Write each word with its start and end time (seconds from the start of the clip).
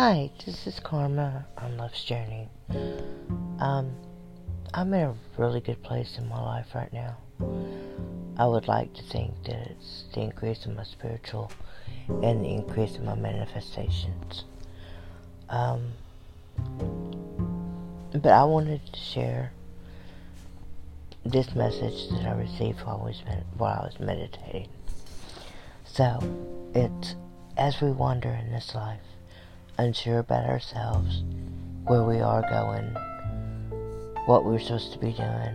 Hi, 0.00 0.30
this 0.46 0.64
is 0.68 0.78
Karma 0.78 1.44
on 1.56 1.76
Love's 1.76 2.04
Journey. 2.04 2.48
Um, 3.58 3.96
I'm 4.72 4.94
in 4.94 5.00
a 5.00 5.14
really 5.36 5.60
good 5.60 5.82
place 5.82 6.18
in 6.18 6.28
my 6.28 6.40
life 6.40 6.72
right 6.72 6.92
now. 6.92 7.16
I 8.36 8.46
would 8.46 8.68
like 8.68 8.94
to 8.94 9.02
think 9.02 9.34
that 9.46 9.56
it's 9.72 10.04
the 10.14 10.20
increase 10.20 10.66
in 10.66 10.76
my 10.76 10.84
spiritual 10.84 11.50
and 12.22 12.44
the 12.44 12.48
increase 12.48 12.94
in 12.94 13.06
my 13.06 13.16
manifestations. 13.16 14.44
Um, 15.48 15.90
but 18.12 18.30
I 18.30 18.44
wanted 18.44 18.86
to 18.92 19.00
share 19.00 19.50
this 21.24 21.56
message 21.56 22.08
that 22.10 22.24
I 22.24 22.38
received 22.38 22.82
while 22.82 23.00
I 23.00 23.04
was, 23.04 23.22
while 23.56 23.80
I 23.80 23.86
was 23.86 23.98
meditating. 23.98 24.68
So, 25.84 26.20
it's 26.72 27.16
as 27.56 27.80
we 27.80 27.90
wander 27.90 28.28
in 28.28 28.52
this 28.52 28.76
life, 28.76 29.00
unsure 29.78 30.18
about 30.18 30.44
ourselves, 30.44 31.22
where 31.84 32.04
we 32.04 32.20
are 32.20 32.42
going, 32.50 32.94
what 34.26 34.44
we're 34.44 34.58
supposed 34.58 34.92
to 34.92 34.98
be 34.98 35.12
doing, 35.12 35.54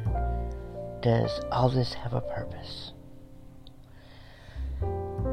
does 1.01 1.41
all 1.51 1.69
this 1.69 1.93
have 1.93 2.13
a 2.13 2.21
purpose? 2.21 2.93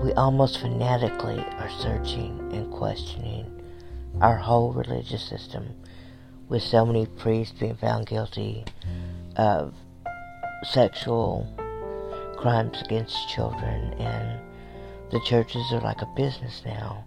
We 0.03 0.13
almost 0.13 0.59
fanatically 0.61 1.39
are 1.39 1.71
searching 1.71 2.51
and 2.53 2.71
questioning 2.73 3.63
our 4.21 4.37
whole 4.37 4.73
religious 4.73 5.23
system, 5.23 5.75
with 6.49 6.63
so 6.63 6.85
many 6.85 7.07
priests 7.07 7.59
being 7.59 7.77
found 7.77 8.07
guilty 8.07 8.65
of 9.37 9.73
sexual 10.65 11.47
crimes 12.37 12.83
against 12.83 13.29
children 13.29 13.95
and 13.95 14.41
the 15.11 15.21
churches 15.21 15.73
are 15.73 15.81
like 15.81 16.03
a 16.03 16.13
business 16.17 16.63
now. 16.65 17.05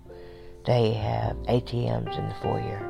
They 0.66 0.94
have 0.94 1.36
ATMs 1.44 2.18
in 2.18 2.30
the 2.30 2.36
foyer. 2.36 2.90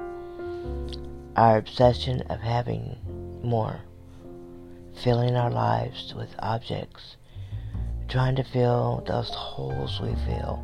Our 1.36 1.58
obsession 1.58 2.22
of 2.30 2.40
having 2.40 2.98
more, 3.44 3.82
filling 4.94 5.36
our 5.36 5.50
lives 5.50 6.14
with 6.14 6.36
objects, 6.38 7.18
trying 8.08 8.36
to 8.36 8.44
fill 8.44 9.04
those 9.08 9.30
holes 9.30 10.00
we 10.00 10.14
feel. 10.26 10.64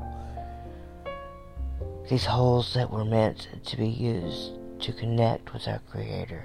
These 2.07 2.25
holes 2.25 2.75
that 2.75 2.91
were 2.91 3.05
meant 3.05 3.47
to 3.66 3.77
be 3.77 3.89
used 3.89 4.51
to 4.81 4.94
connect 4.94 5.51
with 5.51 5.67
our 5.67 5.79
Creator 5.89 6.44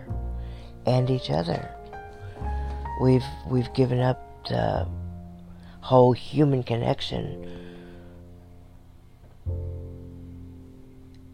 and 0.86 1.10
each 1.10 1.30
other. 1.30 1.74
We've 3.02 3.24
we've 3.50 3.72
given 3.74 4.00
up 4.00 4.46
the 4.48 4.88
whole 5.80 6.12
human 6.12 6.62
connection 6.62 7.73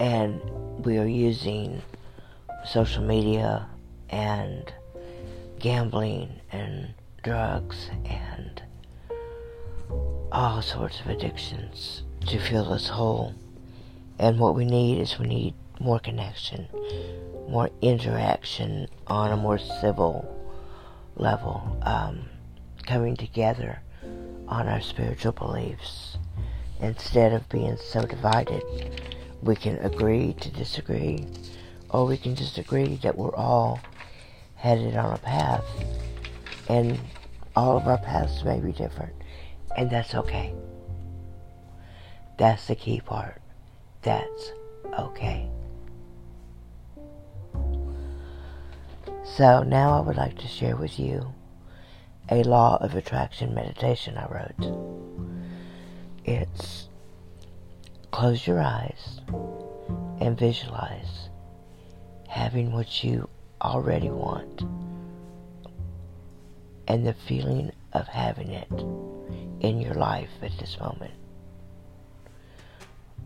and 0.01 0.41
we 0.85 0.97
are 0.97 1.07
using 1.07 1.83
social 2.65 3.03
media 3.03 3.69
and 4.09 4.73
gambling 5.59 6.41
and 6.51 6.95
drugs 7.23 7.91
and 8.07 8.63
all 10.33 10.63
sorts 10.63 11.01
of 11.01 11.09
addictions 11.09 12.03
to 12.27 12.39
fill 12.39 12.73
us 12.73 12.89
whole. 12.89 13.35
And 14.19 14.39
what 14.39 14.55
we 14.55 14.65
need 14.65 15.01
is 15.01 15.19
we 15.19 15.27
need 15.27 15.55
more 15.79 15.99
connection, 15.99 16.67
more 17.49 17.69
interaction 17.83 18.89
on 19.07 19.33
a 19.33 19.37
more 19.37 19.59
civil 19.59 20.27
level, 21.17 21.79
um, 21.83 22.23
coming 22.87 23.17
together 23.17 23.81
on 24.49 24.67
our 24.67 24.81
spiritual 24.81 25.33
beliefs 25.33 26.17
instead 26.81 27.35
of 27.35 27.47
being 27.51 27.77
so 27.77 28.07
divided 28.07 28.63
we 29.43 29.57
can 29.57 29.79
agree 29.79 30.35
to 30.41 30.51
disagree, 30.51 31.27
or 31.89 32.07
we 32.07 32.17
can 32.17 32.35
just 32.35 32.59
agree 32.59 32.97
that 33.03 33.17
we're 33.17 33.35
all 33.35 33.81
headed 34.57 34.97
on 34.97 35.15
a 35.15 35.19
path, 35.19 35.65
and 36.69 36.99
all 37.57 37.77
of 37.77 37.87
our 37.87 37.99
paths 37.99 38.45
may 38.45 38.61
be 38.61 38.73
different, 38.73 39.15
and 39.77 39.91
that's 39.91 40.15
okay. 40.15 40.55
That's 42.39 42.67
the 42.67 42.75
key 42.75 43.01
part. 43.01 43.41
That's 44.03 44.53
okay. 44.99 45.49
So 49.37 49.63
now 49.63 49.97
I 49.97 50.01
would 50.01 50.17
like 50.17 50.37
to 50.39 50.49
share 50.49 50.77
with 50.77 50.99
you 50.99 51.33
a 52.31 52.43
law 52.43 52.77
of 52.81 52.95
attraction 52.95 53.55
meditation 53.55 54.17
I 54.17 54.27
wrote. 54.27 54.77
It's 56.25 56.90
Close 58.11 58.47
your 58.47 58.61
eyes 58.61 59.21
and 60.21 60.39
visualize 60.39 61.29
having 62.29 62.73
what 62.73 63.03
you 63.03 63.29
already 63.63 64.11
want 64.11 64.63
and 66.89 67.07
the 67.07 67.15
feeling 67.15 67.71
of 67.93 68.07
having 68.09 68.51
it 68.51 68.71
in 69.61 69.81
your 69.81 69.95
life 69.95 70.31
at 70.43 70.57
this 70.59 70.79
moment. 70.81 71.13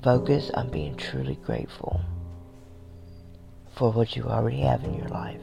Focus 0.03 0.51
on 0.51 0.69
being 0.69 0.97
truly 0.97 1.37
grateful 1.37 2.01
for 3.75 3.91
what 3.91 4.17
you 4.17 4.25
already 4.25 4.61
have 4.61 4.85
in 4.85 4.95
your 4.95 5.09
life. 5.09 5.41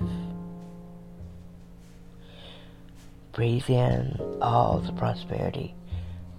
Breathe 3.32 3.70
in 3.70 4.20
all 4.42 4.80
the 4.80 4.94
prosperity 4.94 5.74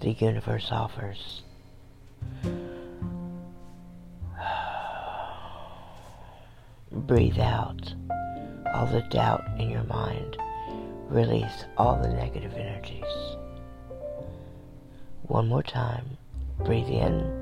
the 0.01 0.13
universe 0.13 0.69
offers. 0.71 1.43
Breathe 6.93 7.39
out 7.39 7.95
all 8.75 8.87
the 8.87 9.01
doubt 9.11 9.45
in 9.59 9.71
your 9.71 9.85
mind. 9.85 10.37
Release 11.09 11.65
all 11.79 12.01
the 12.01 12.09
negative 12.09 12.53
energies. 12.55 13.05
One 15.23 15.49
more 15.49 15.63
time. 15.63 16.19
Breathe 16.65 16.89
in. 16.89 17.41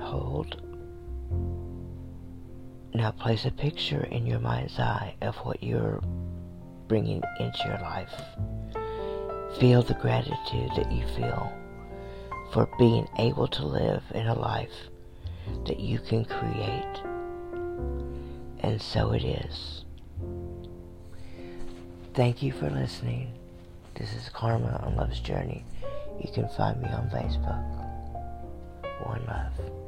Hold. 0.00 0.60
Now 2.94 3.12
place 3.12 3.44
a 3.44 3.52
picture 3.52 4.02
in 4.04 4.26
your 4.26 4.40
mind's 4.40 4.80
eye 4.80 5.14
of 5.22 5.36
what 5.36 5.62
you're 5.62 6.02
bringing 6.88 7.22
into 7.38 7.58
your 7.64 7.78
life. 7.78 8.14
Feel 9.60 9.82
the 9.82 9.94
gratitude 9.94 10.70
that 10.76 10.90
you 10.90 11.06
feel 11.14 11.52
for 12.52 12.68
being 12.76 13.06
able 13.18 13.46
to 13.46 13.64
live 13.64 14.02
in 14.14 14.26
a 14.26 14.34
life 14.34 14.88
that 15.66 15.80
you 15.80 15.98
can 15.98 16.24
create. 16.24 17.02
And 18.60 18.80
so 18.80 19.12
it 19.12 19.24
is. 19.24 19.84
Thank 22.14 22.42
you 22.42 22.52
for 22.52 22.68
listening. 22.70 23.32
This 23.94 24.12
is 24.14 24.28
Karma 24.28 24.80
on 24.84 24.96
Love's 24.96 25.20
Journey. 25.20 25.64
You 26.20 26.30
can 26.32 26.48
find 26.48 26.80
me 26.82 26.88
on 26.88 27.08
Facebook. 27.10 27.62
One 29.06 29.24
love. 29.26 29.87